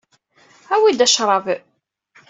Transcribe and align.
Awi-d 0.73 0.99
acṛab. 1.05 1.45